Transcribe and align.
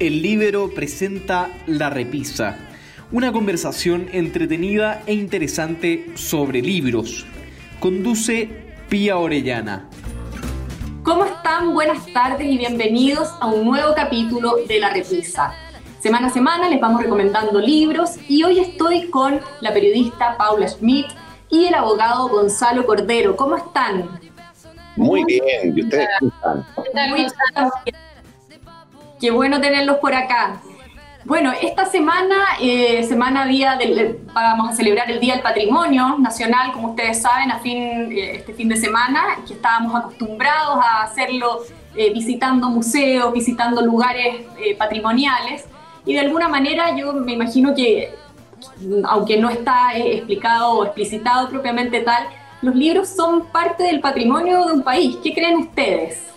El 0.00 0.22
Libero 0.22 0.70
presenta 0.74 1.50
La 1.66 1.88
Repisa, 1.88 2.56
una 3.12 3.30
conversación 3.30 4.08
entretenida 4.10 5.02
e 5.06 5.14
interesante 5.14 6.06
sobre 6.16 6.60
libros. 6.62 7.24
Conduce 7.78 8.48
Pía 8.88 9.18
Orellana. 9.18 9.88
¿Cómo 11.04 11.24
están? 11.24 11.74
Buenas 11.74 12.12
tardes 12.12 12.44
y 12.44 12.58
bienvenidos 12.58 13.28
a 13.40 13.46
un 13.46 13.66
nuevo 13.66 13.94
capítulo 13.94 14.56
de 14.66 14.80
La 14.80 14.92
Repisa. 14.92 15.54
Semana 16.00 16.26
a 16.26 16.30
semana 16.30 16.68
les 16.68 16.80
vamos 16.80 17.00
recomendando 17.00 17.60
libros 17.60 18.16
y 18.28 18.42
hoy 18.42 18.58
estoy 18.58 19.08
con 19.10 19.40
la 19.60 19.72
periodista 19.72 20.36
Paula 20.36 20.66
Schmidt 20.66 21.06
y 21.50 21.66
el 21.66 21.74
abogado 21.74 22.28
Gonzalo 22.28 22.84
Cordero. 22.84 23.36
¿Cómo 23.36 23.56
están? 23.56 24.18
Muy 24.96 25.24
bien, 25.24 25.72
¿y 25.76 25.82
ustedes 25.82 26.08
cómo 26.18 26.32
están? 26.34 27.10
Muy 27.10 27.20
bien. 27.20 28.03
Qué 29.24 29.30
bueno 29.30 29.58
tenerlos 29.58 29.96
por 30.00 30.14
acá. 30.14 30.60
Bueno, 31.24 31.50
esta 31.62 31.86
semana, 31.86 32.36
eh, 32.60 33.02
semana 33.04 33.46
día 33.46 33.74
del, 33.76 34.18
vamos 34.34 34.68
a 34.68 34.72
celebrar 34.74 35.10
el 35.10 35.18
Día 35.18 35.32
del 35.32 35.42
Patrimonio 35.42 36.18
Nacional, 36.18 36.72
como 36.72 36.90
ustedes 36.90 37.22
saben, 37.22 37.50
a 37.50 37.58
fin, 37.60 38.12
eh, 38.12 38.36
este 38.36 38.52
fin 38.52 38.68
de 38.68 38.76
semana, 38.76 39.38
que 39.46 39.54
estábamos 39.54 39.94
acostumbrados 39.94 40.78
a 40.84 41.04
hacerlo 41.04 41.62
eh, 41.96 42.12
visitando 42.12 42.68
museos, 42.68 43.32
visitando 43.32 43.80
lugares 43.80 44.42
patrimoniales, 44.76 45.64
y 46.04 46.12
de 46.12 46.20
alguna 46.20 46.48
manera 46.48 46.94
yo 46.94 47.14
me 47.14 47.32
imagino 47.32 47.74
que, 47.74 48.14
aunque 49.04 49.38
no 49.38 49.48
está 49.48 49.96
explicado 49.96 50.70
o 50.70 50.84
explicitado 50.84 51.48
propiamente 51.48 52.00
tal, 52.00 52.26
los 52.60 52.74
libros 52.74 53.08
son 53.08 53.46
parte 53.46 53.84
del 53.84 54.00
patrimonio 54.00 54.66
de 54.66 54.72
un 54.74 54.82
país. 54.82 55.16
¿Qué 55.22 55.32
creen 55.32 55.60
ustedes? 55.60 56.33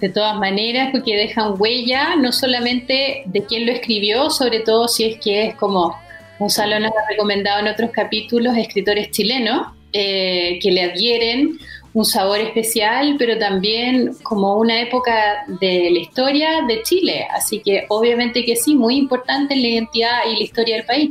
De 0.00 0.08
todas 0.08 0.36
maneras, 0.36 0.90
porque 0.92 1.16
dejan 1.16 1.54
huella 1.58 2.16
no 2.16 2.32
solamente 2.32 3.22
de 3.26 3.44
quién 3.44 3.66
lo 3.66 3.72
escribió, 3.72 4.30
sobre 4.30 4.60
todo 4.60 4.88
si 4.88 5.04
es 5.04 5.18
que 5.18 5.46
es 5.46 5.54
como 5.56 5.96
Gonzalo 6.38 6.78
nos 6.78 6.92
ha 6.92 7.10
recomendado 7.10 7.60
en 7.60 7.68
otros 7.68 7.90
capítulos, 7.90 8.56
escritores 8.56 9.10
chilenos, 9.10 9.68
eh, 9.92 10.58
que 10.62 10.70
le 10.70 10.82
adhieren 10.82 11.58
un 11.94 12.04
sabor 12.04 12.38
especial, 12.38 13.16
pero 13.18 13.38
también 13.38 14.14
como 14.22 14.56
una 14.56 14.80
época 14.80 15.44
de 15.60 15.90
la 15.90 15.98
historia 15.98 16.62
de 16.68 16.82
Chile. 16.82 17.26
Así 17.34 17.60
que 17.60 17.86
obviamente 17.88 18.44
que 18.44 18.54
sí, 18.54 18.76
muy 18.76 18.96
importante 18.96 19.54
en 19.54 19.62
la 19.62 19.68
identidad 19.68 20.18
y 20.30 20.36
la 20.36 20.42
historia 20.44 20.76
del 20.76 20.84
país. 20.84 21.10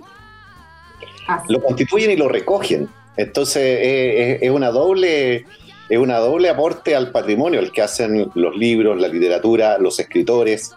Lo 1.49 1.61
constituyen 1.61 2.11
y 2.11 2.15
lo 2.15 2.29
recogen. 2.29 2.87
Entonces 3.17 4.39
es 4.41 4.49
una 4.49 4.69
doble 4.69 5.45
es 5.89 5.97
una 5.97 6.17
doble 6.17 6.49
aporte 6.49 6.95
al 6.95 7.11
patrimonio 7.11 7.59
el 7.59 7.71
que 7.71 7.81
hacen 7.81 8.29
los 8.35 8.55
libros, 8.55 8.99
la 8.99 9.07
literatura, 9.07 9.77
los 9.77 9.99
escritores. 9.99 10.71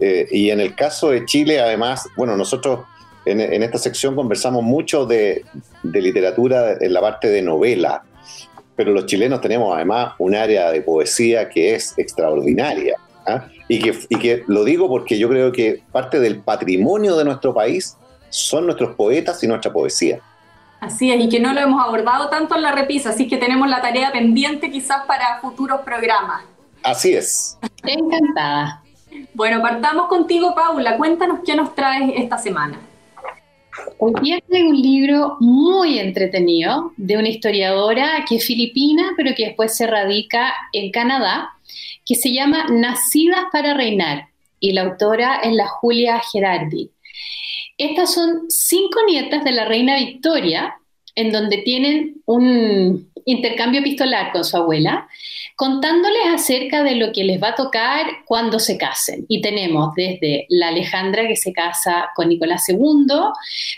Eh, 0.00 0.26
y 0.30 0.50
en 0.50 0.60
el 0.60 0.74
caso 0.74 1.10
de 1.10 1.24
Chile, 1.24 1.60
además, 1.60 2.08
bueno, 2.16 2.36
nosotros 2.36 2.80
en, 3.30 3.62
esta 3.62 3.78
sección 3.78 4.14
conversamos 4.14 4.62
mucho 4.62 5.04
de, 5.04 5.44
literatura 5.82 6.76
en 6.80 6.92
la 6.92 7.00
parte 7.00 7.28
de 7.28 7.42
novela, 7.42 8.02
pero 8.74 8.92
los 8.92 9.06
chilenos 9.06 9.40
tenemos 9.40 9.74
además 9.74 10.14
un 10.18 10.34
área 10.34 10.70
de 10.70 10.80
poesía 10.80 11.48
que 11.48 11.74
es 11.74 11.94
extraordinaria. 11.98 12.96
¿ah? 13.26 13.48
Y, 13.68 13.80
que, 13.80 13.98
y 14.08 14.18
que 14.18 14.44
lo 14.46 14.64
digo 14.64 14.88
porque 14.88 15.18
yo 15.18 15.28
creo 15.28 15.52
que 15.52 15.82
parte 15.92 16.20
del 16.20 16.40
patrimonio 16.40 17.16
de 17.16 17.24
nuestro 17.24 17.52
país 17.52 17.96
son 18.30 18.66
nuestros 18.66 18.94
poetas 18.94 19.42
y 19.42 19.46
nuestra 19.46 19.72
poesía. 19.72 20.20
Así 20.80 21.10
es, 21.10 21.20
y 21.20 21.28
que 21.28 21.40
no 21.40 21.52
lo 21.52 21.60
hemos 21.60 21.84
abordado 21.84 22.28
tanto 22.28 22.54
en 22.54 22.62
la 22.62 22.72
repisa, 22.72 23.10
así 23.10 23.26
que 23.26 23.36
tenemos 23.36 23.68
la 23.68 23.82
tarea 23.82 24.12
pendiente 24.12 24.70
quizás 24.70 25.04
para 25.06 25.40
futuros 25.40 25.80
programas. 25.80 26.44
Así 26.82 27.14
es. 27.14 27.58
Encantada. 27.82 28.82
Bueno, 29.34 29.60
partamos 29.60 30.06
contigo, 30.08 30.54
Paula. 30.54 30.96
Cuéntanos 30.96 31.40
qué 31.44 31.56
nos 31.56 31.74
traes 31.74 32.12
esta 32.16 32.38
semana. 32.38 32.78
Hoy 33.98 34.12
día 34.22 34.38
traigo 34.46 34.70
un 34.70 34.80
libro 34.80 35.36
muy 35.40 35.98
entretenido 35.98 36.92
de 36.96 37.16
una 37.16 37.28
historiadora 37.28 38.24
que 38.28 38.36
es 38.36 38.44
filipina, 38.44 39.12
pero 39.16 39.34
que 39.36 39.46
después 39.46 39.76
se 39.76 39.86
radica 39.86 40.52
en 40.72 40.90
Canadá, 40.90 41.50
que 42.04 42.14
se 42.14 42.32
llama 42.32 42.66
Nacidas 42.68 43.44
para 43.52 43.74
Reinar, 43.74 44.28
y 44.60 44.72
la 44.72 44.82
autora 44.82 45.36
es 45.36 45.52
la 45.54 45.66
Julia 45.66 46.20
Gerardi. 46.32 46.90
Estas 47.76 48.12
son 48.12 48.50
cinco 48.50 49.00
nietas 49.06 49.44
de 49.44 49.52
la 49.52 49.64
reina 49.64 49.96
Victoria, 49.96 50.74
en 51.14 51.32
donde 51.32 51.58
tienen 51.58 52.22
un 52.26 53.10
intercambio 53.24 53.80
epistolar 53.80 54.32
con 54.32 54.44
su 54.44 54.56
abuela, 54.56 55.08
contándoles 55.54 56.22
acerca 56.32 56.82
de 56.82 56.94
lo 56.94 57.12
que 57.12 57.24
les 57.24 57.42
va 57.42 57.48
a 57.48 57.54
tocar 57.54 58.06
cuando 58.24 58.58
se 58.58 58.78
casen. 58.78 59.26
Y 59.28 59.40
tenemos 59.40 59.94
desde 59.94 60.46
la 60.48 60.68
Alejandra 60.68 61.26
que 61.26 61.36
se 61.36 61.52
casa 61.52 62.08
con 62.14 62.28
Nicolás 62.28 62.68
II, 62.68 63.06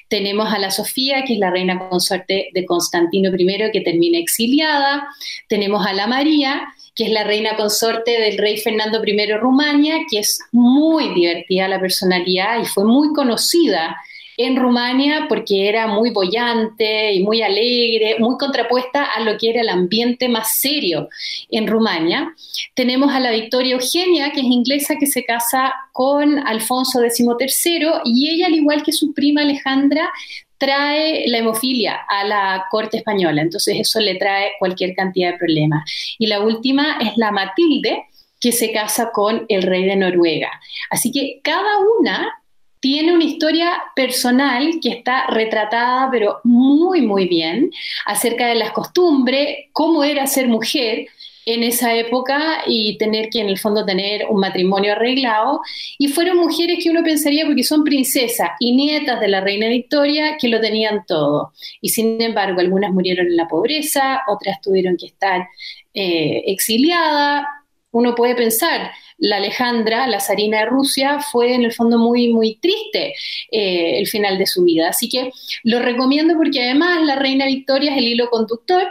tenemos 0.09 0.53
a 0.53 0.59
la 0.59 0.71
Sofía, 0.71 1.25
que 1.25 1.33
es 1.33 1.39
la 1.39 1.51
reina 1.51 1.89
consorte 1.89 2.51
de 2.53 2.65
Constantino 2.65 3.31
I, 3.37 3.71
que 3.72 3.81
termina 3.81 4.19
exiliada, 4.19 5.09
tenemos 5.49 5.84
a 5.87 5.95
la 5.95 6.07
María, 6.07 6.69
que 6.95 7.05
es 7.05 7.11
la 7.11 7.25
reina 7.25 7.56
consorte 7.56 8.21
del 8.21 8.39
rey 8.39 8.56
Fernando 8.59 9.03
I 9.05 9.17
de 9.17 9.37
Rumania, 9.37 9.99
que 10.11 10.19
es 10.21 10.39
muy 10.53 11.15
divertida 11.15 11.69
la 11.69 11.81
personalidad 11.81 12.61
y 12.61 12.67
fue 12.67 12.84
muy 12.84 13.12
conocida 13.12 13.97
en 14.43 14.56
Rumania 14.56 15.27
porque 15.28 15.69
era 15.69 15.87
muy 15.87 16.11
bollante 16.11 17.12
y 17.12 17.23
muy 17.23 17.43
alegre, 17.43 18.17
muy 18.19 18.39
contrapuesta 18.39 19.05
a 19.05 19.21
lo 19.21 19.37
que 19.37 19.51
era 19.51 19.61
el 19.61 19.69
ambiente 19.69 20.28
más 20.28 20.59
serio 20.59 21.09
en 21.51 21.67
Rumania. 21.67 22.34
Tenemos 22.75 23.12
a 23.12 23.21
la 23.21 23.33
Victoria 23.33 23.75
Eugenia, 23.75 24.33
que 24.33 24.41
es 24.41 24.47
inglesa, 24.47 24.97
que 24.99 25.07
se 25.07 25.25
casa 25.25 25.75
con 25.93 26.39
Alfonso 26.39 27.01
XIII 27.01 28.01
y 28.05 28.31
ella, 28.31 28.47
al 28.47 28.55
igual 28.55 28.83
que 28.83 28.93
su 28.93 29.12
prima 29.12 29.43
Alejandra, 29.43 30.11
trae 30.60 31.26
la 31.26 31.38
hemofilia 31.38 32.00
a 32.06 32.22
la 32.25 32.66
corte 32.71 32.98
española, 32.98 33.41
entonces 33.41 33.76
eso 33.81 33.98
le 33.98 34.16
trae 34.16 34.53
cualquier 34.59 34.94
cantidad 34.94 35.32
de 35.32 35.38
problemas. 35.38 35.91
Y 36.19 36.26
la 36.26 36.41
última 36.41 36.98
es 37.00 37.16
la 37.16 37.32
Matilde, 37.32 38.04
que 38.38 38.53
se 38.53 38.71
casa 38.71 39.10
con 39.10 39.47
el 39.48 39.62
rey 39.62 39.84
de 39.84 39.97
Noruega. 39.97 40.50
Así 40.91 41.10
que 41.10 41.41
cada 41.43 41.78
una 41.98 42.32
tiene 42.78 43.12
una 43.12 43.25
historia 43.25 43.82
personal 43.97 44.81
que 44.82 44.91
está 44.91 45.26
retratada, 45.28 46.09
pero 46.10 46.41
muy, 46.44 47.03
muy 47.03 47.27
bien, 47.27 47.71
acerca 48.06 48.47
de 48.47 48.54
las 48.54 48.72
costumbres, 48.72 49.66
cómo 49.72 50.04
era 50.04 50.27
ser 50.27 50.48
mujer, 50.48 51.06
en 51.47 51.62
esa 51.62 51.95
época 51.95 52.62
y 52.67 52.99
tener 52.99 53.31
que 53.31 53.41
en 53.41 53.49
el 53.49 53.59
fondo 53.59 53.84
tener 53.84 54.27
un 54.28 54.41
matrimonio 54.41 54.93
arreglado. 54.93 55.61
Y 55.99 56.09
fueron 56.09 56.39
mujeres 56.39 56.83
que 56.83 56.91
uno 56.91 57.03
pensaría, 57.03 57.47
porque 57.47 57.65
son 57.65 57.84
princesas 57.84 58.51
y 58.59 58.75
nietas 58.75 59.21
de 59.21 59.28
la 59.28 59.41
reina 59.41 59.69
Victoria, 59.69 60.37
que 60.39 60.49
lo 60.49 60.61
tenían 60.61 61.05
todo. 61.06 61.53
Y 61.81 61.91
sin 61.91 62.21
embargo, 62.21 62.61
algunas 62.61 62.93
murieron 62.93 63.27
en 63.27 63.37
la 63.37 63.49
pobreza, 63.49 64.23
otras 64.28 64.61
tuvieron 64.61 64.97
que 64.97 65.06
estar 65.06 65.49
eh, 65.95 66.43
exiliadas. 66.47 67.45
Uno 67.93 68.15
puede 68.15 68.37
pensar, 68.37 68.93
la 69.19 69.37
Alejandra, 69.37 70.07
la 70.07 70.21
zarina 70.21 70.61
de 70.61 70.67
Rusia, 70.67 71.19
fue 71.21 71.55
en 71.55 71.65
el 71.65 71.72
fondo 71.72 71.99
muy, 71.99 72.33
muy 72.33 72.57
triste 72.57 73.15
eh, 73.51 73.99
el 73.99 74.07
final 74.07 74.39
de 74.39 74.47
su 74.47 74.65
vida. 74.65 74.89
Así 74.89 75.09
que 75.09 75.33
lo 75.65 75.81
recomiendo 75.81 76.34
porque 76.37 76.62
además 76.62 77.03
la 77.03 77.17
reina 77.17 77.47
Victoria 77.47 77.93
es 77.93 77.99
el 77.99 78.05
hilo 78.05 78.31
conductor 78.31 78.89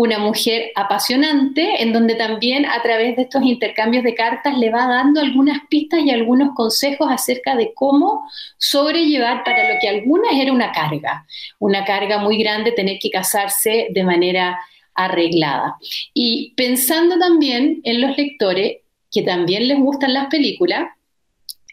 una 0.00 0.18
mujer 0.18 0.72
apasionante, 0.76 1.82
en 1.82 1.92
donde 1.92 2.14
también 2.14 2.64
a 2.64 2.80
través 2.80 3.16
de 3.16 3.22
estos 3.22 3.42
intercambios 3.42 4.02
de 4.02 4.14
cartas 4.14 4.56
le 4.56 4.70
va 4.70 4.86
dando 4.86 5.20
algunas 5.20 5.58
pistas 5.68 6.00
y 6.00 6.10
algunos 6.10 6.54
consejos 6.54 7.08
acerca 7.10 7.54
de 7.54 7.74
cómo 7.74 8.26
sobrellevar 8.56 9.44
para 9.44 9.70
lo 9.70 9.78
que 9.78 9.90
algunas 9.90 10.32
era 10.32 10.54
una 10.54 10.72
carga, 10.72 11.26
una 11.58 11.84
carga 11.84 12.16
muy 12.16 12.38
grande 12.38 12.72
tener 12.72 12.98
que 12.98 13.10
casarse 13.10 13.88
de 13.90 14.02
manera 14.02 14.58
arreglada. 14.94 15.76
Y 16.14 16.54
pensando 16.56 17.18
también 17.18 17.82
en 17.84 18.00
los 18.00 18.16
lectores 18.16 18.78
que 19.12 19.20
también 19.20 19.68
les 19.68 19.78
gustan 19.78 20.14
las 20.14 20.28
películas, 20.28 20.88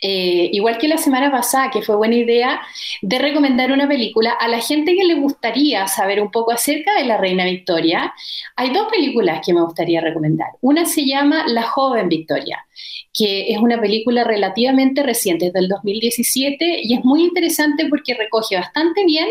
eh, 0.01 0.49
igual 0.51 0.77
que 0.77 0.87
la 0.87 0.97
semana 0.97 1.31
pasada, 1.31 1.71
que 1.71 1.81
fue 1.81 1.95
buena 1.95 2.15
idea, 2.15 2.61
de 3.01 3.19
recomendar 3.19 3.71
una 3.71 3.87
película 3.87 4.31
a 4.31 4.47
la 4.47 4.59
gente 4.59 4.95
que 4.95 5.03
le 5.03 5.15
gustaría 5.15 5.87
saber 5.87 6.21
un 6.21 6.31
poco 6.31 6.51
acerca 6.51 6.93
de 6.95 7.05
la 7.05 7.17
Reina 7.17 7.45
Victoria. 7.45 8.13
Hay 8.55 8.71
dos 8.71 8.87
películas 8.91 9.41
que 9.45 9.53
me 9.53 9.61
gustaría 9.61 10.01
recomendar. 10.01 10.49
Una 10.61 10.85
se 10.85 11.05
llama 11.05 11.45
La 11.47 11.63
joven 11.63 12.09
Victoria, 12.09 12.65
que 13.13 13.51
es 13.51 13.57
una 13.57 13.79
película 13.81 14.23
relativamente 14.23 15.03
reciente, 15.03 15.47
es 15.47 15.53
del 15.53 15.67
2017, 15.67 16.81
y 16.83 16.93
es 16.93 17.03
muy 17.03 17.23
interesante 17.23 17.87
porque 17.89 18.13
recoge 18.13 18.55
bastante 18.55 19.05
bien 19.05 19.27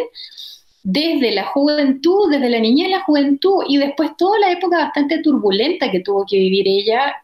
desde 0.82 1.32
la 1.32 1.44
juventud, 1.46 2.30
desde 2.30 2.48
la 2.48 2.60
niñez 2.60 2.88
la 2.88 3.00
juventud 3.00 3.64
y 3.66 3.76
después 3.76 4.16
toda 4.16 4.38
la 4.38 4.52
época 4.52 4.78
bastante 4.78 5.18
turbulenta 5.18 5.90
que 5.90 5.98
tuvo 5.98 6.24
que 6.24 6.36
vivir 6.36 6.68
ella 6.68 7.16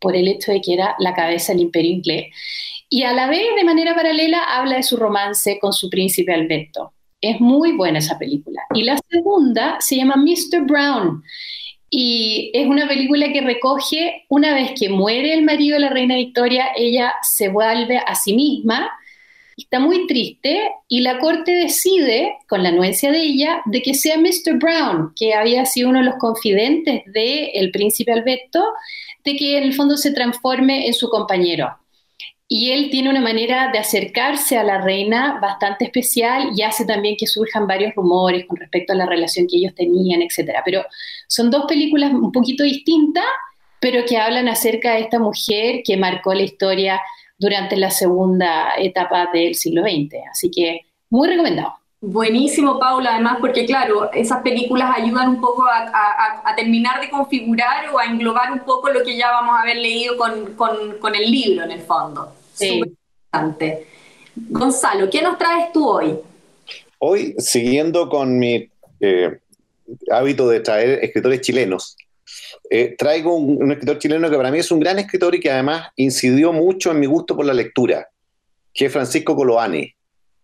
por 0.00 0.16
el 0.16 0.28
hecho 0.28 0.52
de 0.52 0.60
que 0.60 0.74
era 0.74 0.94
la 0.98 1.14
cabeza 1.14 1.52
del 1.52 1.62
imperio 1.62 1.92
inglés. 1.92 2.26
Y 2.88 3.02
a 3.02 3.12
la 3.12 3.28
vez, 3.28 3.46
de 3.56 3.64
manera 3.64 3.94
paralela, 3.94 4.42
habla 4.56 4.76
de 4.76 4.82
su 4.82 4.96
romance 4.96 5.58
con 5.58 5.72
su 5.72 5.90
príncipe 5.90 6.32
Alberto. 6.32 6.92
Es 7.20 7.40
muy 7.40 7.72
buena 7.72 7.98
esa 7.98 8.18
película. 8.18 8.62
Y 8.74 8.84
la 8.84 8.98
segunda 9.10 9.76
se 9.80 9.96
llama 9.96 10.16
Mr. 10.16 10.62
Brown. 10.66 11.22
Y 11.90 12.50
es 12.52 12.66
una 12.66 12.86
película 12.86 13.32
que 13.32 13.40
recoge, 13.40 14.24
una 14.28 14.54
vez 14.54 14.72
que 14.78 14.88
muere 14.88 15.32
el 15.32 15.42
marido 15.42 15.74
de 15.74 15.80
la 15.80 15.90
reina 15.90 16.16
Victoria, 16.16 16.68
ella 16.76 17.14
se 17.22 17.48
vuelve 17.48 17.98
a 17.98 18.14
sí 18.14 18.34
misma, 18.34 18.90
está 19.56 19.78
muy 19.78 20.06
triste 20.06 20.60
y 20.88 21.00
la 21.00 21.18
corte 21.18 21.52
decide, 21.52 22.34
con 22.48 22.62
la 22.62 22.68
anuencia 22.68 23.10
de 23.10 23.22
ella, 23.22 23.62
de 23.66 23.82
que 23.82 23.94
sea 23.94 24.18
Mr. 24.18 24.58
Brown, 24.58 25.12
que 25.16 25.34
había 25.34 25.64
sido 25.64 25.88
uno 25.88 26.00
de 26.00 26.06
los 26.06 26.16
confidentes 26.16 27.02
del 27.06 27.70
príncipe 27.70 28.12
Alberto, 28.12 28.64
de 29.26 29.36
que 29.36 29.58
en 29.58 29.64
el 29.64 29.74
fondo 29.74 29.96
se 29.96 30.12
transforme 30.12 30.86
en 30.86 30.94
su 30.94 31.10
compañero. 31.10 31.76
Y 32.48 32.70
él 32.70 32.90
tiene 32.90 33.10
una 33.10 33.20
manera 33.20 33.72
de 33.72 33.80
acercarse 33.80 34.56
a 34.56 34.62
la 34.62 34.80
reina 34.80 35.40
bastante 35.40 35.84
especial 35.84 36.50
y 36.56 36.62
hace 36.62 36.86
también 36.86 37.16
que 37.18 37.26
surjan 37.26 37.66
varios 37.66 37.92
rumores 37.96 38.46
con 38.46 38.56
respecto 38.56 38.92
a 38.92 38.96
la 38.96 39.04
relación 39.04 39.48
que 39.48 39.56
ellos 39.56 39.74
tenían, 39.74 40.22
etc. 40.22 40.60
Pero 40.64 40.84
son 41.26 41.50
dos 41.50 41.64
películas 41.66 42.12
un 42.12 42.30
poquito 42.30 42.62
distintas, 42.62 43.24
pero 43.80 44.04
que 44.04 44.16
hablan 44.16 44.46
acerca 44.46 44.94
de 44.94 45.00
esta 45.00 45.18
mujer 45.18 45.82
que 45.84 45.96
marcó 45.96 46.32
la 46.34 46.44
historia 46.44 47.00
durante 47.36 47.76
la 47.76 47.90
segunda 47.90 48.70
etapa 48.78 49.28
del 49.32 49.56
siglo 49.56 49.82
XX. 49.82 50.14
Así 50.30 50.48
que 50.48 50.82
muy 51.10 51.28
recomendado. 51.28 51.74
Buenísimo, 52.00 52.78
Paula, 52.78 53.14
además, 53.14 53.38
porque 53.40 53.64
claro, 53.64 54.10
esas 54.12 54.42
películas 54.42 54.92
ayudan 54.96 55.30
un 55.30 55.40
poco 55.40 55.64
a, 55.64 56.54
terminar 56.54 57.00
de 57.00 57.10
configurar 57.10 57.88
o 57.92 57.98
a 57.98 58.04
englobar 58.04 58.52
un 58.52 58.60
poco 58.60 58.90
lo 58.90 59.02
que 59.02 59.16
ya 59.16 59.30
vamos 59.30 59.56
a 59.56 59.62
haber 59.62 59.76
leído 59.76 60.16
con, 60.16 61.14
el 61.14 61.30
libro, 61.30 61.64
en 61.64 61.70
el 61.70 61.80
fondo. 61.80 62.32
Sí. 62.52 62.82
interesante. 63.32 63.86
Gonzalo, 64.34 65.08
¿qué 65.10 65.22
nos 65.22 65.38
traes 65.38 65.72
tú 65.72 65.88
hoy? 65.88 66.18
Hoy, 66.98 67.34
siguiendo 67.38 68.08
con 68.08 68.38
mi 68.38 68.68
eh, 69.00 69.38
hábito 70.10 70.48
de 70.48 70.60
traer 70.60 71.02
escritores 71.02 71.40
chilenos, 71.40 71.96
eh, 72.70 72.94
traigo 72.98 73.34
un, 73.34 73.70
escritor 73.72 73.98
chileno 73.98 74.30
que 74.30 74.36
para 74.36 74.50
mí 74.50 74.58
es 74.58 74.70
un 74.70 74.80
gran 74.80 74.98
escritor 74.98 75.34
y 75.34 75.40
que 75.40 75.50
además 75.50 75.88
incidió 75.96 76.52
mucho 76.52 76.90
en 76.90 77.00
mi 77.00 77.06
gusto 77.06 77.36
por 77.36 77.44
la 77.44 77.54
lectura, 77.54 78.08
que 78.74 78.86
es 78.86 78.92
Francisco 78.92 79.36
Coloane. 79.36 79.95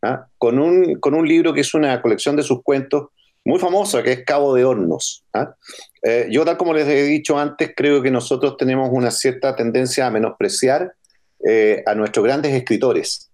¿Ah? 0.03 0.27
con, 0.39 0.59
un, 0.59 0.97
con 0.97 1.15
un 1.15 1.27
libro 1.27 1.53
que 1.55 1.61
es 1.61 1.75
una 1.75 2.01
colección 2.03 2.37
de 2.37 2.43
sus 2.43 2.63
cuentos 2.63 3.09
muy 3.45 3.59
famosa, 3.59 4.03
que 4.03 4.13
es 4.13 4.25
Cabo 4.25 4.55
de 4.55 4.65
Hornos. 4.65 5.25
¿ah? 5.33 5.55
Eh, 6.03 6.29
yo, 6.31 6.45
tal 6.45 6.57
como 6.57 6.75
les 6.75 6.87
he 6.87 7.03
dicho 7.05 7.39
antes, 7.39 7.73
creo 7.77 8.03
que 8.03 8.11
nosotros 8.11 8.57
tenemos 8.57 8.91
una 8.93 9.11
cierta 9.11 9.57
tendencia 9.57 10.07
a 10.07 10.11
menospreciar 10.11 10.93
eh, 11.45 11.83
a 11.87 11.95
nuestros 11.95 12.25
grandes 12.25 12.53
escritores. 12.53 13.31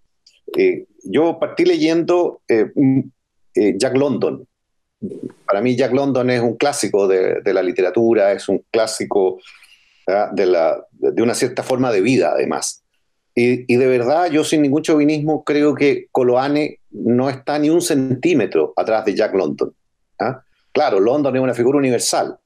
Eh, 0.57 0.87
yo 1.05 1.39
partí 1.39 1.65
leyendo 1.65 2.41
mm, 2.49 3.01
Jack 3.77 3.97
London. 3.97 4.47
Para 5.47 5.61
mí 5.61 5.77
Jack 5.77 5.93
London 5.93 6.31
es 6.31 6.41
un 6.41 6.57
clásico 6.57 7.07
de, 7.07 7.41
la 7.45 7.63
literatura, 7.63 8.33
es 8.33 8.49
un 8.49 8.65
clásico 8.71 9.41
¿ah? 10.07 10.31
de, 10.33 10.47
la, 10.47 10.83
de 10.93 11.23
una 11.23 11.35
cierta 11.35 11.63
forma 11.63 11.93
de 11.93 12.01
vida, 12.01 12.33
además. 12.33 12.83
Y, 13.41 13.77
de 13.77 13.87
verdad, 13.87 14.29
yo 14.33 14.43
sin 14.43 14.63
ningún 14.63 14.83
chauvinismo 14.83 15.45
creo 15.45 15.73
que 15.73 16.09
Coloane 16.11 16.81
no 16.91 17.31
está 17.31 17.57
ni 17.61 17.71
un 17.71 17.81
centímetro 17.81 18.73
atrás 18.75 19.05
de 19.05 19.15
Jack 19.15 19.33
London. 19.33 19.73
¿ah? 20.19 20.43
Claro, 20.73 20.99
London 20.99 21.37
es 21.37 21.43
una 21.43 21.55
figura 21.55 21.79
universal, 21.79 22.37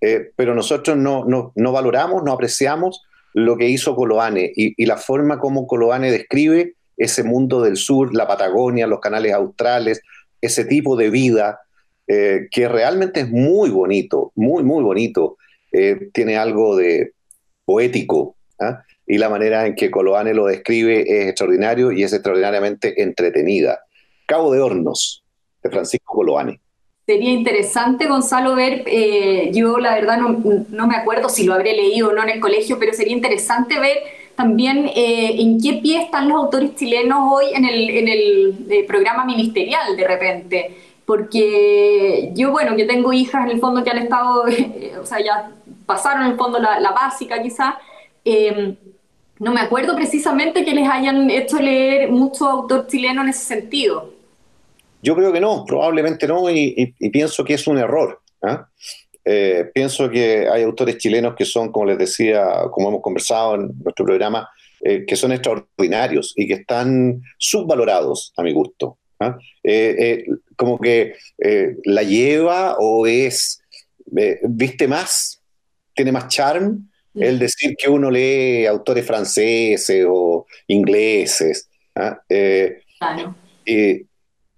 eh, 0.00 0.32
pero 0.34 0.52
nosotros 0.52 0.96
no, 0.96 1.24
no, 1.24 1.72
valoramos, 1.72 2.24
no 2.24 2.32
apreciamos 2.32 3.00
lo 3.32 3.56
que 3.56 3.68
hizo 3.68 3.94
Coloane 3.94 4.50
y, 4.52 4.84
la 4.86 4.96
forma 4.96 5.38
como 5.38 5.68
Coloane 5.68 6.10
describe 6.10 6.74
ese 6.96 7.22
mundo 7.22 7.62
del 7.62 7.76
sur, 7.76 8.12
la 8.12 8.26
Patagonia, 8.26 8.88
los 8.88 8.98
canales 8.98 9.32
australes, 9.32 10.02
ese 10.40 10.64
tipo 10.64 10.96
de 10.96 11.10
vida 11.10 11.60
eh, 12.08 12.48
que 12.50 12.68
realmente 12.68 13.20
es 13.20 13.30
muy 13.30 13.70
bonito, 13.70 14.32
muy, 14.34 14.64
muy 14.64 14.82
bonito. 14.82 15.36
Eh, 15.70 16.10
tiene 16.12 16.36
algo 16.36 16.74
de 16.74 17.12
poético. 17.64 18.34
Y 19.10 19.18
la 19.18 19.28
manera 19.28 19.66
en 19.66 19.74
que 19.74 19.90
Coloane 19.90 20.32
lo 20.32 20.46
describe 20.46 21.00
es 21.00 21.26
extraordinario 21.30 21.90
y 21.90 22.04
es 22.04 22.12
extraordinariamente 22.12 23.02
entretenida. 23.02 23.80
Cabo 24.24 24.52
de 24.52 24.60
Hornos, 24.60 25.24
de 25.64 25.68
Francisco 25.68 26.14
Coloane. 26.14 26.60
Sería 27.06 27.30
interesante, 27.30 28.06
Gonzalo, 28.06 28.54
ver, 28.54 28.84
eh, 28.86 29.50
yo 29.52 29.78
la 29.78 29.96
verdad 29.96 30.18
no, 30.18 30.86
me 30.86 30.94
acuerdo 30.94 31.28
si 31.28 31.42
lo 31.42 31.54
habré 31.54 31.74
leído 31.74 32.10
o 32.10 32.12
no 32.12 32.22
en 32.22 32.28
el 32.28 32.38
colegio, 32.38 32.78
pero 32.78 32.92
sería 32.92 33.12
interesante 33.12 33.80
ver 33.80 33.98
también 34.36 34.86
eh, 34.94 35.34
en 35.40 35.60
qué 35.60 35.80
pie 35.82 36.02
están 36.02 36.28
los 36.28 36.38
autores 36.38 36.76
chilenos 36.76 37.32
hoy 37.32 37.46
en 37.52 37.64
el, 37.64 37.90
en 37.90 38.06
el 38.06 38.66
eh, 38.70 38.84
programa 38.86 39.24
ministerial 39.24 39.96
de 39.96 40.06
repente. 40.06 40.76
Porque 41.04 42.30
yo, 42.34 42.52
bueno, 42.52 42.76
que 42.76 42.84
tengo 42.84 43.12
hijas 43.12 43.44
en 43.44 43.50
el 43.50 43.58
fondo 43.58 43.82
que 43.82 43.90
han 43.90 43.98
estado, 43.98 44.44
o 45.02 45.04
sea, 45.04 45.18
ya 45.18 45.50
pasaron 45.84 46.26
en 46.26 46.30
el 46.30 46.36
fondo 46.36 46.60
la, 46.60 46.92
básica 46.92 47.42
quizás, 47.42 47.74
no 49.40 49.52
me 49.52 49.60
acuerdo 49.60 49.96
precisamente 49.96 50.64
que 50.64 50.74
les 50.74 50.86
hayan 50.86 51.28
hecho 51.30 51.58
leer 51.58 52.10
mucho 52.10 52.46
autor 52.46 52.86
chileno 52.86 53.22
en 53.22 53.30
ese 53.30 53.40
sentido. 53.40 54.12
Yo 55.02 55.16
creo 55.16 55.32
que 55.32 55.40
no, 55.40 55.64
probablemente 55.64 56.28
no, 56.28 56.50
y, 56.50 56.94
pienso 57.10 57.42
que 57.42 57.54
es 57.54 57.66
un 57.66 57.78
error. 57.78 58.20
¿ah? 58.42 58.68
Eh, 59.24 59.70
pienso 59.72 60.10
que 60.10 60.46
hay 60.46 60.62
autores 60.62 60.98
chilenos 60.98 61.34
que 61.34 61.46
son, 61.46 61.72
como 61.72 61.86
les 61.86 61.96
decía, 61.96 62.44
como 62.70 62.90
hemos 62.90 63.00
conversado 63.00 63.54
en 63.54 63.72
nuestro 63.82 64.04
programa, 64.04 64.46
eh, 64.82 65.04
que 65.06 65.16
son 65.16 65.32
extraordinarios 65.32 66.34
y 66.36 66.46
que 66.46 66.54
están 66.54 67.22
subvalorados 67.38 68.34
a 68.36 68.42
mi 68.42 68.52
gusto. 68.52 68.98
¿ah? 69.20 69.38
Eh, 69.64 70.26
como 70.54 70.78
que 70.78 71.14
la 71.84 72.02
lleva 72.02 72.76
o 72.78 73.06
es, 73.06 73.62
viste 74.04 74.86
más, 74.86 75.42
tiene 75.94 76.12
más 76.12 76.28
charm 76.28 76.89
el 77.14 77.38
decir 77.38 77.74
que 77.76 77.88
uno 77.88 78.10
lee 78.10 78.66
autores 78.66 79.06
franceses 79.06 80.04
o 80.08 80.46
ingleses. 80.68 81.68
¿ah? 81.96 82.20
Eh, 82.28 82.82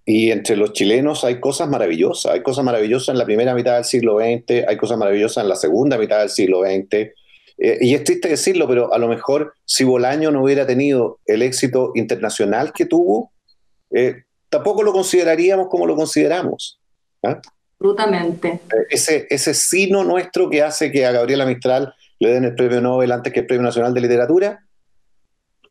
y, 0.04 0.30
entre 0.30 0.56
los 0.56 0.72
chilenos 0.72 1.24
hay 1.24 1.40
cosas 1.40 1.68
maravillosas. 1.68 2.32
Hay 2.32 2.42
cosas 2.42 2.64
maravillosas 2.64 3.10
en 3.10 3.18
la 3.18 3.24
primera 3.24 3.54
mitad 3.54 3.76
del 3.76 3.84
siglo 3.84 4.18
XX, 4.18 4.66
hay 4.68 4.76
cosas 4.76 4.98
maravillosas 4.98 5.42
en 5.42 5.48
la 5.48 5.56
segunda 5.56 5.96
mitad 5.96 6.20
del 6.20 6.30
siglo 6.30 6.62
XX. 6.62 7.12
Eh, 7.58 7.78
y 7.80 7.94
es 7.94 8.04
triste 8.04 8.28
decirlo, 8.28 8.66
pero 8.66 8.92
a 8.92 8.98
lo 8.98 9.08
mejor 9.08 9.54
si 9.64 9.84
Bolaño 9.84 10.30
no 10.30 10.42
hubiera 10.42 10.66
tenido 10.66 11.20
el 11.26 11.42
éxito 11.42 11.92
internacional 11.94 12.72
que 12.72 12.86
tuvo, 12.86 13.32
eh, 13.90 14.24
tampoco 14.48 14.82
lo 14.82 14.92
consideraríamos 14.92 15.68
como 15.68 15.86
lo 15.86 15.94
consideramos. 15.94 16.80
¿ah? 17.22 17.40
Absolutamente. 17.78 18.60
Ese, 18.90 19.26
ese 19.30 19.54
sino 19.54 20.04
nuestro 20.04 20.48
que 20.50 20.62
hace 20.62 20.90
que 20.90 21.06
a 21.06 21.12
Gabriela 21.12 21.46
Mistral 21.46 21.94
le 22.22 22.34
den 22.34 22.44
el 22.44 22.54
premio 22.54 22.80
Nobel 22.80 23.10
antes 23.10 23.32
que 23.32 23.40
el 23.40 23.46
premio 23.46 23.64
Nacional 23.64 23.92
de 23.92 24.00
Literatura, 24.00 24.64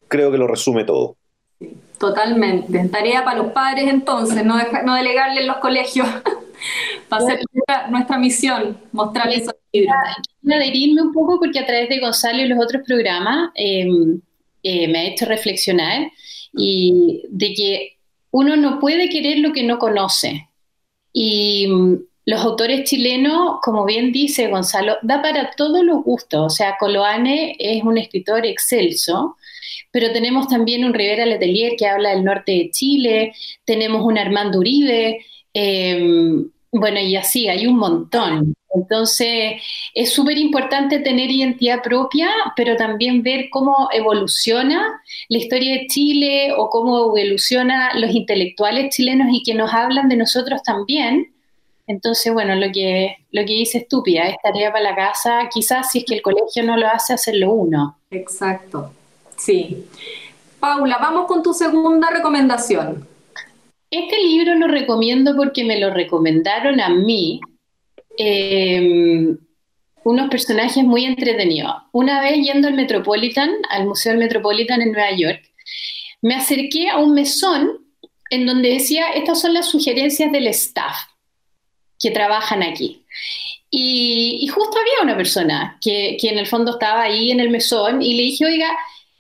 creo 0.10 0.32
que 0.32 0.38
lo 0.38 0.48
resume 0.48 0.84
todo. 0.84 1.16
Totalmente. 1.98 2.90
Tarea 2.90 3.24
para 3.24 3.38
los 3.38 3.54
padres 3.54 3.88
entonces, 3.88 4.44
no, 4.44 4.56
no 4.84 4.96
delegarle 4.96 5.42
en 5.42 5.48
los 5.48 5.58
colegios. 5.58 6.08
para 7.10 7.24
hacer 7.24 7.40
nuestra, 7.90 8.18
misión, 8.18 8.78
mostrarles 8.92 9.44
esos 9.44 9.56
libros. 9.72 9.96
Quiero 10.42 10.58
adherirme 10.58 11.02
un 11.02 11.14
poco 11.14 11.40
porque 11.40 11.60
a 11.60 11.66
través 11.66 11.88
de 11.88 12.00
Gonzalo 12.00 12.42
y 12.42 12.48
los 12.50 12.60
otros 12.62 12.84
programas 12.86 13.52
em, 13.56 14.20
eh, 14.62 14.90
me 14.90 15.00
ha 15.00 15.04
hecho 15.06 15.26
reflexionar 15.26 16.12
y 16.54 17.24
de 17.30 17.54
que 17.54 17.98
uno 18.32 18.58
no 18.58 18.80
puede 18.80 19.08
querer 19.08 19.40
lo 19.40 19.54
que 19.54 19.64
no 19.64 19.80
conoce. 19.80 20.50
Y 21.14 21.70
los 22.32 22.46
autores 22.46 22.86
chilenos, 22.86 23.60
como 23.62 23.84
bien 23.84 24.14
dice 24.14 24.48
Gonzalo, 24.48 24.96
da 25.02 25.22
para 25.22 25.52
todos 25.52 25.84
los 25.84 26.02
gustos. 26.02 26.42
O 26.46 26.50
sea, 26.50 26.78
Coloane 26.80 27.58
es 27.60 27.84
un 27.84 27.98
escritor 27.98 28.46
excelso, 28.46 29.36
pero 29.92 30.14
tenemos 30.14 30.48
también 30.48 30.86
un 30.86 30.94
Rivera 30.94 31.26
Letelier 31.26 31.76
que 31.78 31.88
habla 31.88 32.12
del 32.12 32.24
norte 32.24 32.54
de 32.54 32.70
Chile, 32.72 33.34
tenemos 33.66 34.06
un 34.06 34.18
Armando 34.18 34.60
Uribe, 34.60 35.26
em, 35.54 36.50
bueno, 36.72 37.02
y 37.02 37.18
así, 37.18 37.50
hay 37.50 37.68
un 37.68 37.76
montón. 37.78 38.54
Entonces, 38.74 39.62
es 39.94 40.14
súper 40.14 40.38
importante 40.38 41.00
tener 41.00 41.30
identidad 41.30 41.82
propia, 41.84 42.30
pero 42.56 42.78
también 42.78 43.24
ver 43.24 43.50
cómo 43.50 43.90
evoluciona 43.92 45.02
la 45.28 45.38
historia 45.38 45.74
de 45.74 45.88
Chile 45.88 46.54
o 46.56 46.70
cómo 46.70 46.98
evoluciona 47.00 47.92
los 48.00 48.12
intelectuales 48.12 48.96
chilenos 48.96 49.28
y 49.34 49.44
que 49.44 49.54
nos 49.54 49.74
hablan 49.74 50.08
de 50.08 50.16
nosotros 50.16 50.64
también 50.64 51.31
entonces, 51.92 52.32
bueno, 52.32 52.56
lo 52.56 52.72
que, 52.72 53.18
lo 53.32 53.42
que 53.42 53.54
dice 53.54 53.80
estúpida, 53.80 54.24
es 54.24 54.38
tarea 54.42 54.72
para 54.72 54.92
la 54.92 54.96
casa, 54.96 55.50
quizás 55.54 55.92
si 55.92 56.00
es 56.00 56.06
que 56.06 56.16
el 56.16 56.22
colegio 56.22 56.64
no 56.64 56.78
lo 56.78 56.88
hace, 56.88 57.14
hacerlo 57.14 57.52
uno. 57.52 57.98
Exacto, 58.10 58.94
sí. 59.36 59.86
Paula, 60.60 60.98
vamos 61.02 61.26
con 61.28 61.44
tu 61.44 61.54
segunda 61.54 62.10
recomendación. 62.10 63.06
Este 63.90 64.18
libro 64.24 64.56
lo 64.56 64.68
recomiendo 64.70 65.36
porque 65.36 65.66
me 65.66 65.80
lo 65.80 65.90
recomendaron 65.90 66.80
a 66.80 66.88
mí 66.88 67.42
em, 68.18 69.38
unos 70.06 70.30
personajes 70.30 70.86
muy 70.86 71.04
entretenidos. 71.04 71.74
Una 71.92 72.22
vez 72.22 72.38
yendo 72.38 72.70
al 72.70 72.76
Metropolitan, 72.76 73.52
al 73.70 73.86
Museo 73.86 74.14
del 74.14 74.20
Metropolitan 74.20 74.82
en 74.82 74.94
Nueva 74.94 75.12
York, 75.12 75.42
me 76.22 76.36
acerqué 76.36 76.88
a 76.88 77.00
un 77.00 77.14
mesón 77.16 77.86
en 78.30 78.46
donde 78.46 78.70
decía, 78.70 79.10
estas 79.10 79.42
son 79.42 79.54
las 79.54 79.68
sugerencias 79.68 80.32
del 80.32 80.48
staff 80.48 80.96
que 82.02 82.12
trabajan 82.12 82.64
aquí. 82.64 83.04
Y, 83.70 84.46
justo 84.48 84.78
había 84.80 85.04
una 85.04 85.16
persona 85.16 85.78
que, 85.82 86.18
que, 86.20 86.30
en 86.30 86.38
el 86.38 86.48
fondo 86.48 86.72
estaba 86.72 87.04
ahí 87.04 87.32
en 87.32 87.40
el 87.40 87.50
mesón 87.50 88.02
y 88.02 88.16
le 88.16 88.24
dije, 88.24 88.46
oiga, 88.46 88.70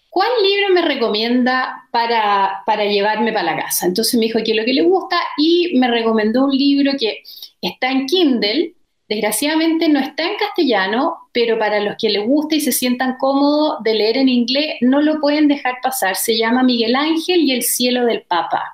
¿cuál 0.09 0.29
libro 0.43 0.73
me 0.73 0.81
recomienda 0.81 1.87
para, 1.91 2.63
para 2.65 2.85
llevarme 2.85 3.31
para 3.31 3.55
la 3.55 3.63
casa? 3.63 3.85
Entonces 3.85 4.19
me 4.19 4.25
dijo 4.25 4.39
que 4.43 4.53
lo 4.53 4.65
que 4.65 4.73
le 4.73 4.81
gusta 4.81 5.17
y 5.37 5.77
me 5.79 5.87
recomendó 5.87 6.45
un 6.45 6.51
libro 6.51 6.91
que 6.99 7.23
está 7.61 7.91
en 7.91 8.05
Kindle, 8.07 8.73
desgraciadamente 9.11 9.89
no 9.89 9.99
está 9.99 10.23
en 10.23 10.37
castellano, 10.37 11.17
pero 11.33 11.59
para 11.59 11.81
los 11.81 11.95
que 11.99 12.07
les 12.07 12.25
gusta 12.25 12.55
y 12.55 12.61
se 12.61 12.71
sientan 12.71 13.17
cómodos 13.19 13.83
de 13.83 13.93
leer 13.93 14.15
en 14.15 14.29
inglés, 14.29 14.75
no 14.79 15.01
lo 15.01 15.19
pueden 15.19 15.49
dejar 15.49 15.79
pasar. 15.83 16.15
Se 16.15 16.37
llama 16.37 16.63
Miguel 16.63 16.95
Ángel 16.95 17.41
y 17.41 17.51
el 17.51 17.63
cielo 17.63 18.05
del 18.05 18.21
Papa. 18.21 18.73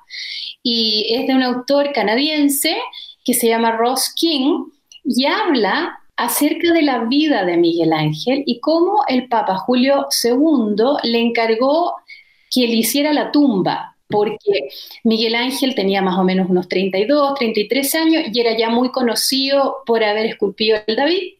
Y 0.62 1.12
es 1.12 1.26
de 1.26 1.34
un 1.34 1.42
autor 1.42 1.92
canadiense 1.92 2.76
que 3.24 3.34
se 3.34 3.48
llama 3.48 3.72
Ross 3.72 4.12
King 4.14 4.66
y 5.02 5.26
habla 5.26 5.98
acerca 6.16 6.72
de 6.72 6.82
la 6.82 7.00
vida 7.06 7.44
de 7.44 7.56
Miguel 7.56 7.92
Ángel 7.92 8.44
y 8.46 8.60
cómo 8.60 9.02
el 9.08 9.26
Papa 9.26 9.56
Julio 9.56 10.06
II 10.22 10.84
le 11.02 11.18
encargó 11.18 11.94
que 12.48 12.68
le 12.68 12.76
hiciera 12.76 13.12
la 13.12 13.32
tumba, 13.32 13.96
porque 14.08 14.68
Miguel 15.04 15.34
Ángel 15.34 15.74
tenía 15.74 16.02
más 16.02 16.18
o 16.18 16.24
menos 16.24 16.48
unos 16.48 16.68
32, 16.68 17.34
33 17.38 17.94
años 17.94 18.24
y 18.32 18.40
era 18.40 18.56
ya 18.56 18.70
muy 18.70 18.90
conocido 18.90 19.78
por 19.86 20.02
haber 20.02 20.26
esculpido 20.26 20.78
el 20.86 20.96
David. 20.96 21.34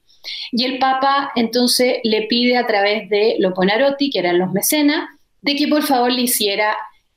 Y 0.52 0.64
el 0.64 0.78
Papa 0.78 1.32
entonces 1.36 1.98
le 2.04 2.22
pide 2.22 2.56
a 2.56 2.66
través 2.66 3.08
de 3.08 3.36
los 3.38 3.54
Bonarotti, 3.54 4.10
que 4.10 4.18
eran 4.18 4.38
los 4.38 4.52
mecenas, 4.52 5.08
de 5.40 5.56
que 5.56 5.68
por 5.68 5.82
favor 5.82 6.12
le 6.12 6.22
hiciera 6.22 6.76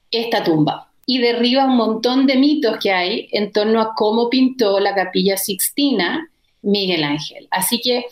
esta 0.10 0.44
tumba. 0.44 0.92
Y 1.06 1.18
derriba 1.18 1.66
un 1.66 1.76
montón 1.76 2.28
de 2.28 2.38
mitos 2.38 2.78
que 2.78 2.92
hay 2.92 3.28
en 3.32 3.52
torno 3.52 3.82
a 3.82 3.94
cómo 3.96 4.30
pintó 4.30 4.80
la 4.80 4.96
capilla 4.96 5.36
Sixtina, 5.36 6.30
Miguel 6.62 7.04
Ángel. 7.04 7.48
Así 7.52 7.82
que 7.82 8.06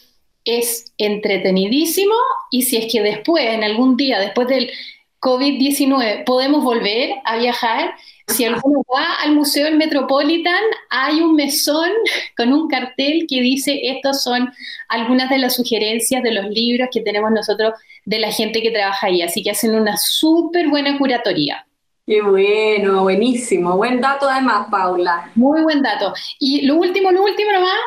es 0.44 0.92
entretenidísimo 0.98 2.16
y 2.52 2.64
si 2.64 2.78
es 2.78 2.92
que 2.92 3.02
después, 3.02 3.46
en 3.46 3.64
algún 3.64 3.96
día, 3.96 4.20
después 4.20 4.48
del 4.48 4.72
COVID-19, 5.20 6.24
podemos 6.24 6.64
volver 6.64 7.12
a 7.26 7.38
viajar, 7.38 7.94
si 8.28 8.46
alguno 8.46 8.84
va 8.94 9.16
al 9.22 9.36
Museo 9.36 9.66
del 9.66 9.78
Metropolitan, 9.78 10.62
hay 10.90 11.22
un 11.22 11.36
mesón 11.36 11.90
con 12.38 12.54
un 12.54 12.68
cartel 12.68 13.26
que 13.28 13.42
dice, 13.42 13.80
estos 13.84 14.24
son 14.24 14.50
algunas 14.88 15.30
de 15.30 15.40
las 15.40 15.56
sugerencias 15.56 16.24
de 16.24 16.34
los 16.34 16.50
libros 16.50 16.90
que 16.92 17.02
tenemos 17.02 17.32
nosotros 17.32 17.74
de 18.06 18.20
la 18.20 18.32
gente 18.32 18.62
que 18.62 18.72
trabaja 18.72 19.08
ahí. 19.08 19.22
Así 19.22 19.44
que 19.44 19.52
hacen 19.52 19.76
una 19.76 19.98
súper 19.98 20.70
buena 20.70 20.98
curatoría. 20.98 21.66
Qué 22.06 22.22
bueno, 22.24 23.04
buenísimo. 23.04 23.78
Buen 23.78 24.02
dato 24.02 24.28
además, 24.28 24.68
Paula. 24.72 25.32
Muy 25.36 25.62
buen 25.62 25.84
dato. 25.84 26.12
Y 26.40 26.62
lo 26.62 26.76
último, 26.76 27.12
lo 27.12 27.24
último 27.24 27.52
nomás, 27.52 27.78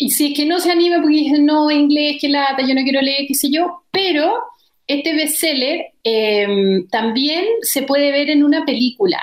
y 0.00 0.10
si 0.10 0.32
es 0.32 0.36
que 0.36 0.46
no 0.46 0.58
se 0.58 0.70
anima 0.70 1.02
porque 1.02 1.32
no, 1.38 1.70
inglés, 1.70 2.16
que 2.18 2.30
lata, 2.30 2.62
yo 2.66 2.74
no 2.74 2.82
quiero 2.82 3.02
leer, 3.02 3.26
qué 3.28 3.34
sé 3.34 3.50
yo, 3.50 3.84
pero 3.90 4.42
este 4.86 5.14
bestseller 5.14 5.86
em, 6.04 6.86
también 6.88 7.44
se 7.62 7.82
puede 7.82 8.12
ver 8.12 8.30
en 8.30 8.42
una 8.44 8.64
película 8.64 9.20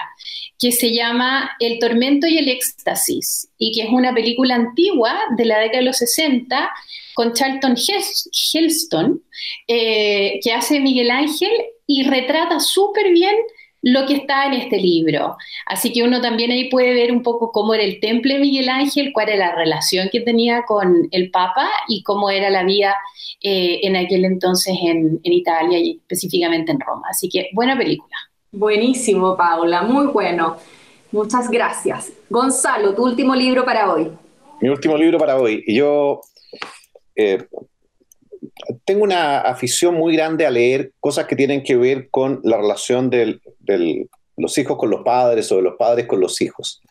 que 0.57 0.71
se 0.71 0.93
llama 0.93 1.51
El 1.59 1.79
tormento 1.79 2.27
y 2.27 2.37
el 2.37 2.49
éxtasis, 2.49 3.49
y 3.57 3.71
que 3.71 3.83
es 3.83 3.89
una 3.89 4.13
película 4.13 4.55
antigua 4.55 5.17
de 5.37 5.45
la 5.45 5.59
década 5.59 5.79
de 5.79 5.85
los 5.85 5.97
60 5.97 6.69
con 7.13 7.33
Charlton 7.33 7.75
Heston, 7.75 9.21
eh, 9.67 10.39
que 10.43 10.51
hace 10.51 10.79
Miguel 10.79 11.11
Ángel 11.11 11.51
y 11.87 12.03
retrata 12.03 12.59
súper 12.59 13.11
bien 13.11 13.35
lo 13.81 14.05
que 14.05 14.15
está 14.15 14.45
en 14.45 14.53
este 14.53 14.77
libro. 14.77 15.38
Así 15.65 15.91
que 15.93 16.03
uno 16.03 16.21
también 16.21 16.51
ahí 16.51 16.69
puede 16.69 16.93
ver 16.93 17.12
un 17.12 17.24
poco 17.24 17.51
cómo 17.51 17.74
era 17.74 17.83
el 17.83 18.00
temple 18.00 18.36
de 18.36 18.39
Miguel 18.39 18.69
Ángel, 18.69 19.12
cuál 19.13 19.29
era 19.29 19.50
la 19.50 19.55
relación 19.55 20.09
que 20.12 20.21
tenía 20.21 20.63
con 20.63 21.07
el 21.12 21.31
Papa 21.31 21.69
y 21.88 22.03
cómo 22.03 22.29
era 22.29 22.50
la 22.50 22.63
vida 22.63 22.95
eh, 23.41 23.79
en 23.83 23.95
aquel 23.95 24.25
entonces 24.25 24.75
en, 24.81 25.19
en, 25.24 25.33
Italia 25.33 25.79
y 25.79 25.98
específicamente 25.98 26.71
en 26.71 26.79
Roma. 26.79 27.07
Así 27.09 27.29
que 27.29 27.50
buena 27.53 27.77
película. 27.77 28.15
Buenísimo, 28.51 29.38
Paula, 29.38 29.83
muy 29.83 30.07
bueno. 30.07 30.57
Muchas 31.12 31.50
gracias. 31.50 32.12
Gonzalo, 32.29 32.93
tu 32.93 33.03
último 33.03 33.36
libro 33.36 33.65
para 33.65 33.91
hoy. 33.91 34.12
Mi 34.62 34.69
último 34.69 34.98
libro 34.98 35.17
para 35.17 35.38
hoy. 35.38 35.63
Yo 35.67 36.21
eh, 37.15 37.45
tengo 38.85 39.03
una 39.03 39.39
afición 39.39 39.95
muy 39.95 40.15
grande 40.15 40.45
a 40.45 40.51
leer 40.51 40.93
cosas 40.99 41.25
que 41.25 41.35
tienen 41.35 41.63
que 41.63 41.77
ver 41.77 42.09
con 42.09 42.41
la 42.43 42.57
relación 42.57 43.09
de 43.09 43.39
los 44.37 44.57
hijos 44.57 44.77
con 44.77 44.89
los 44.89 45.03
padres 45.03 45.51
o 45.51 45.57
de 45.57 45.61
los 45.61 45.75
padres 45.75 46.07
con 46.07 46.19
los 46.19 46.41
hijos. 46.41 46.81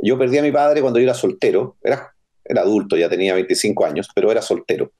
Yo 0.00 0.18
perdí 0.18 0.38
a 0.38 0.42
mi 0.42 0.52
padre 0.52 0.80
cuando 0.80 0.98
yo 0.98 1.04
era 1.04 1.14
soltero, 1.14 1.76
era, 1.82 2.14
adulto, 2.56 2.96
ya 2.96 3.08
tenía 3.08 3.34
25 3.34 3.84
años, 3.84 4.08
pero 4.14 4.30
era 4.30 4.42
soltero. 4.42 4.92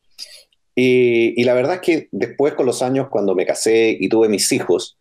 Y, 0.75 1.43
la 1.43 1.55
verdad 1.55 1.77
es 1.77 1.81
que 1.81 2.09
después 2.13 2.55
con 2.55 2.67
los 2.67 2.83
años, 2.83 3.09
cuando 3.11 3.35
me 3.35 3.47
casé 3.47 3.97
y 3.99 4.09
tuve 4.09 4.29
mis 4.29 4.53
hijos, 4.53 4.97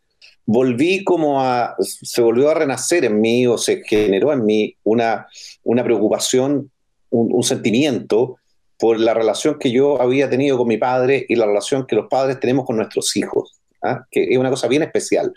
volví 0.46 1.04
como 1.04 1.42
a, 1.42 1.76
se 1.80 2.22
volvió 2.22 2.50
a 2.50 2.56
renacer 2.56 3.06
en 3.06 3.22
mí 3.22 3.46
o 3.46 3.58
se 3.58 3.84
generó 3.84 4.34
en 4.34 4.44
mí 4.44 4.76
una, 4.84 5.28
una 5.64 5.84
preocupación, 5.84 6.72
un 7.10 7.44
sentimiento 7.44 8.38
por 8.80 9.00
la 9.00 9.14
relación 9.14 9.58
que 9.60 9.72
yo 9.72 10.02
había 10.02 10.30
tenido 10.30 10.58
con 10.58 10.68
mi 10.68 10.78
padre 10.78 11.26
y 11.28 11.36
la 11.36 11.46
relación 11.46 11.86
que 11.86 11.96
los 11.96 12.08
padres 12.08 12.40
tenemos 12.40 12.66
con 12.66 12.78
nuestros 12.78 13.16
hijos, 13.16 13.60
¿ah? 13.84 14.06
que 14.12 14.24
es 14.24 14.38
una 14.38 14.50
cosa 14.50 14.68
bien 14.68 14.84
especial 14.84 15.34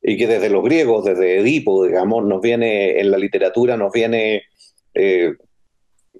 y 0.00 0.16
que 0.16 0.26
desde 0.26 0.50
los 0.50 0.62
griegos, 0.62 1.04
desde 1.04 1.38
Edipo, 1.38 1.86
digamos, 1.86 2.24
nos 2.24 2.40
viene 2.40 3.00
en 3.00 3.10
la 3.10 3.18
literatura, 3.18 3.76
nos 3.76 3.90
viene 3.90 4.42
eh, 4.92 5.32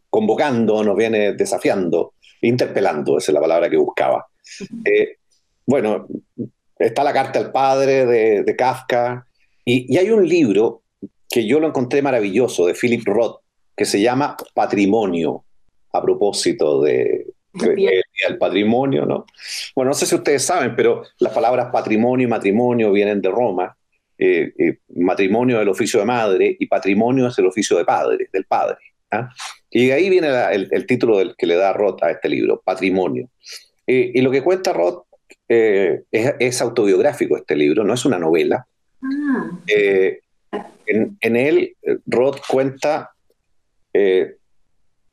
convocando, 0.08 0.82
nos 0.82 0.96
viene 0.96 1.34
desafiando, 1.34 2.14
interpelando, 2.40 3.18
esa 3.18 3.30
es 3.30 3.34
la 3.34 3.40
palabra 3.40 3.70
que 3.70 3.76
buscaba. 3.76 4.26
Eh, 4.84 5.16
bueno, 5.66 6.06
está 6.78 7.02
la 7.02 7.14
carta 7.14 7.38
al 7.38 7.50
padre 7.50 8.04
de, 8.04 8.56
Kafka 8.56 9.26
y, 9.64 9.92
y 9.92 9.96
hay 9.96 10.10
un 10.10 10.28
libro 10.28 10.82
que 11.30 11.46
yo 11.46 11.58
lo 11.58 11.68
encontré 11.68 12.02
maravilloso 12.02 12.66
de 12.66 12.74
Philip 12.74 13.02
Roth 13.06 13.40
que 13.74 13.86
se 13.86 14.02
llama 14.02 14.36
Patrimonio 14.52 15.44
a 15.94 16.02
propósito 16.02 16.82
de, 16.82 17.24
del 17.54 18.38
patrimonio, 18.38 19.06
¿no? 19.06 19.26
Bueno, 19.76 19.90
no 19.90 19.94
sé 19.94 20.06
si 20.06 20.14
ustedes 20.14 20.44
saben, 20.44 20.74
pero 20.74 21.04
las 21.18 21.32
palabras 21.32 21.68
patrimonio 21.72 22.26
y 22.26 22.30
matrimonio 22.30 22.92
vienen 22.92 23.22
de 23.22 23.30
Roma. 23.30 23.76
Eh, 24.18 24.52
eh, 24.58 24.78
matrimonio 24.96 25.56
es 25.56 25.62
el 25.62 25.68
oficio 25.68 26.00
de 26.00 26.06
madre 26.06 26.56
y 26.58 26.66
patrimonio 26.66 27.28
es 27.28 27.38
el 27.38 27.46
oficio 27.46 27.76
de 27.76 27.84
padre, 27.84 28.28
del 28.32 28.44
padre. 28.44 28.78
¿ah? 29.12 29.28
Y 29.70 29.86
de 29.86 29.92
ahí 29.92 30.10
viene 30.10 30.28
el, 30.52 30.86
título 30.86 31.18
del 31.18 31.36
que 31.36 31.46
le 31.46 31.54
da 31.54 31.72
Roth 31.72 32.02
a 32.02 32.10
este 32.10 32.28
libro, 32.28 32.60
Patrimonio. 32.64 33.28
Eh, 33.86 34.10
y 34.14 34.20
lo 34.20 34.32
que 34.32 34.42
cuenta 34.42 34.72
Roth 34.72 35.04
es, 35.48 36.60
autobiográfico 36.60 37.36
este 37.36 37.54
libro, 37.54 37.84
no 37.84 37.94
es 37.94 38.04
una 38.04 38.18
novela. 38.18 38.66
Ah. 39.00 39.60
En, 40.86 41.16
en, 41.20 41.36
él, 41.36 41.76
Roth 42.06 42.40
cuenta 42.48 43.14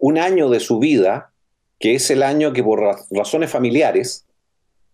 un 0.01 0.17
año 0.17 0.50
de 0.50 0.60
su 0.60 0.79
vida, 0.79 1.31
que 1.79 1.96
es 1.96 2.12
el 2.12 2.24
año 2.24 2.51
que 2.53 2.63
por 2.63 2.81
razones 3.12 3.50
familiares 3.50 4.25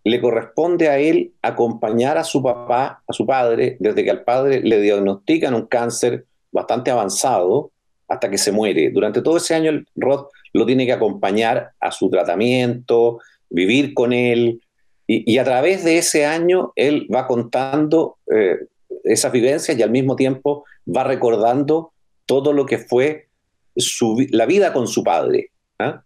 le 0.04 0.22
corresponde 0.22 0.90
a 0.90 1.00
él 1.00 1.32
acompañar 1.42 2.18
a 2.18 2.24
su 2.24 2.44
papá, 2.44 3.02
a 3.08 3.14
su 3.14 3.26
padre, 3.26 3.78
desde 3.80 4.04
que 4.04 4.12
al 4.12 4.24
padre 4.24 4.62
le 4.62 4.80
diagnostican 4.80 5.54
un 5.54 5.66
cáncer 5.66 6.26
bastante 6.52 6.92
avanzado 6.92 7.72
hasta 8.08 8.30
que 8.30 8.38
se 8.38 8.52
muere. 8.52 8.90
Durante 8.92 9.22
todo 9.22 9.38
ese 9.38 9.56
año, 9.56 9.84
Roth 9.96 10.30
lo 10.54 10.66
tiene 10.66 10.86
que 10.86 10.94
acompañar 10.94 11.72
a 11.80 11.92
su 11.92 12.10
tratamiento, 12.10 13.20
vivir 13.50 13.94
con 13.94 14.14
él, 14.14 14.62
y, 15.10 15.38
a 15.38 15.46
través 15.46 15.86
de 15.86 15.98
ese 15.98 16.26
año 16.26 16.74
él 16.76 17.08
va 17.14 17.28
contando 17.28 18.18
eh, 18.30 18.58
esas 19.06 19.32
vivencias 19.32 19.78
y 19.78 19.82
al 19.82 19.90
mismo 19.90 20.18
tiempo 20.18 20.66
va 20.86 21.06
recordando 21.06 21.94
todo 22.26 22.52
lo 22.52 22.66
que 22.66 22.78
fue 22.78 23.27
la 24.32 24.46
vida 24.46 24.74
con 24.74 24.88
su 24.88 25.04
padre. 25.04 25.52
¿ah? 25.80 26.02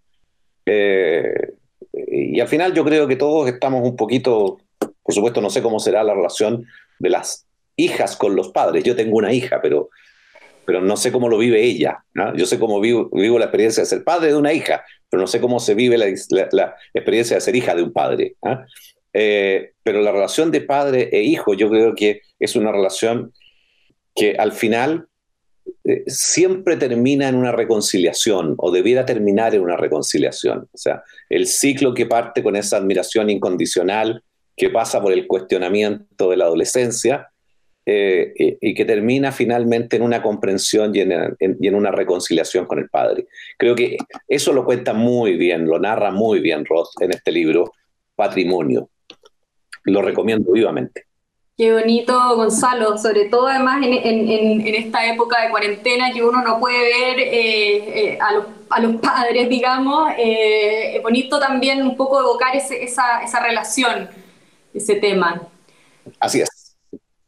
Eh, 0.65 1.53
y 1.93 2.39
al 2.39 2.47
final 2.47 2.73
yo 2.73 2.83
creo 2.83 3.07
que 3.07 3.15
todos 3.15 3.49
estamos 3.49 3.81
un 3.83 3.95
poquito, 3.95 4.59
por 4.79 5.15
supuesto 5.15 5.41
no 5.41 5.49
sé 5.49 5.61
cómo 5.61 5.79
será 5.79 6.03
la 6.03 6.13
relación 6.13 6.65
de 6.99 7.09
las 7.09 7.45
hijas 7.75 8.15
con 8.15 8.35
los 8.35 8.49
padres. 8.49 8.83
Yo 8.83 8.95
tengo 8.95 9.17
una 9.17 9.33
hija, 9.33 9.59
pero, 9.61 9.89
pero 10.65 10.81
no 10.81 10.97
sé 10.97 11.11
cómo 11.11 11.29
lo 11.29 11.37
vive 11.37 11.63
ella. 11.63 12.03
¿ah? 12.17 12.33
Yo 12.35 12.45
sé 12.45 12.59
cómo 12.59 12.79
vivo, 12.79 13.09
vivo, 13.11 13.39
la 13.39 13.45
experiencia 13.45 13.83
de 13.83 13.87
ser 13.87 14.03
padre 14.03 14.29
de 14.29 14.35
una 14.35 14.53
hija, 14.53 14.83
pero 15.09 15.21
no 15.21 15.27
sé 15.27 15.41
cómo 15.41 15.59
se 15.59 15.73
vive 15.75 15.97
la, 15.97 16.07
experiencia 16.93 17.35
de 17.35 17.41
ser 17.41 17.55
hija 17.55 17.75
de 17.75 17.83
un 17.83 17.91
padre. 17.91 18.35
¿ah? 18.43 18.65
Eh, 19.13 19.71
pero 19.83 20.01
la 20.01 20.11
relación 20.11 20.51
de 20.51 20.61
padre 20.61 21.09
e 21.11 21.21
hijo 21.21 21.53
yo 21.53 21.69
creo 21.69 21.95
que 21.95 22.21
es 22.39 22.55
una 22.55 22.71
relación 22.71 23.33
que 24.15 24.35
al 24.37 24.53
final 24.53 25.07
eh, 25.83 26.03
siempre 26.07 26.77
termina 26.77 27.27
en 27.27 27.35
una 27.35 27.51
reconciliación 27.51 28.55
o 28.57 28.71
debiera 28.71 29.05
terminar 29.05 29.55
en 29.55 29.61
una 29.61 29.77
reconciliación. 29.77 30.69
O 30.71 30.77
sea, 30.77 31.03
el 31.29 31.47
ciclo 31.47 31.93
que 31.93 32.05
parte 32.05 32.43
con 32.43 32.55
esa 32.55 32.77
admiración 32.77 33.29
incondicional, 33.29 34.23
que 34.55 34.69
pasa 34.69 35.01
por 35.01 35.11
el 35.11 35.25
cuestionamiento 35.27 36.29
de 36.29 36.37
la 36.37 36.45
adolescencia 36.45 37.31
eh, 37.83 38.33
y 38.61 38.75
que 38.75 38.85
termina 38.85 39.31
finalmente 39.31 39.95
en 39.95 40.03
una 40.03 40.21
comprensión 40.21 40.95
y 40.95 40.99
en, 40.99 41.75
una 41.75 41.91
reconciliación 41.91 42.67
con 42.67 42.77
el 42.77 42.89
padre. 42.89 43.27
Creo 43.57 43.73
que 43.73 43.97
eso 44.27 44.53
lo 44.53 44.63
cuenta 44.63 44.93
muy 44.93 45.35
bien, 45.35 45.65
lo 45.65 45.79
narra 45.79 46.11
muy 46.11 46.41
bien 46.41 46.63
Roth 46.63 46.89
en 47.01 47.11
este 47.11 47.31
libro, 47.31 47.73
Patrimonio. 48.15 48.89
Lo 49.85 50.03
recomiendo 50.03 50.51
vivamente. 50.51 51.05
Qué 51.61 51.71
bonito, 51.71 52.35
Gonzalo, 52.35 52.97
sobre 52.97 53.25
todo 53.25 53.45
además 53.45 53.83
en, 53.83 54.65
esta 54.65 55.05
época 55.05 55.43
de 55.43 55.51
cuarentena 55.51 56.11
que 56.11 56.23
uno 56.23 56.41
no 56.41 56.59
puede 56.59 56.79
ver 56.79 57.19
eh, 57.19 58.13
eh, 58.13 58.19
a, 58.19 58.79
los, 58.81 58.95
padres, 58.95 59.47
digamos. 59.47 60.11
es 60.17 60.99
bonito 61.03 61.39
también 61.39 61.83
un 61.83 61.95
poco 61.95 62.19
evocar 62.19 62.55
esa, 62.55 63.21
esa 63.21 63.39
relación, 63.41 64.09
ese 64.73 64.95
tema. 64.95 65.39
Así 66.19 66.41
es. 66.41 66.49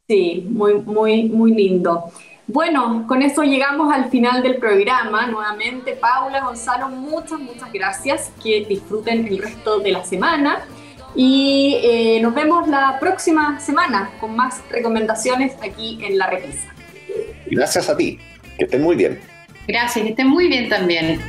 Sí, 0.08 0.44
muy, 0.50 0.74
muy, 0.80 1.28
muy 1.28 1.54
lindo. 1.54 2.10
Bueno, 2.48 3.04
con 3.06 3.22
eso 3.22 3.44
llegamos 3.44 3.94
al 3.94 4.10
final 4.10 4.42
del 4.42 4.56
programa. 4.56 5.28
Nuevamente, 5.28 5.94
Paula, 5.94 6.44
Gonzalo, 6.44 6.88
muchas, 6.88 7.38
muchas 7.38 7.72
gracias. 7.72 8.32
Que 8.42 8.64
disfruten 8.64 9.28
el 9.28 9.38
resto 9.38 9.78
de 9.78 9.92
la 9.92 10.04
semana. 10.04 10.66
Y 11.14 11.78
eh, 11.82 12.20
nos 12.20 12.34
vemos 12.34 12.68
la 12.68 12.98
próxima 12.98 13.60
semana 13.60 14.10
con 14.20 14.34
más 14.34 14.60
recomendaciones 14.70 15.52
aquí 15.62 15.98
en 16.02 16.18
La 16.18 16.28
Repisa. 16.28 16.74
Gracias 17.46 17.88
a 17.88 17.96
ti. 17.96 18.18
Que 18.58 18.64
estén 18.64 18.82
muy 18.82 18.96
bien. 18.96 19.20
Gracias, 19.66 20.04
que 20.04 20.10
estén 20.10 20.28
muy 20.28 20.48
bien 20.48 20.68
también. 20.68 21.20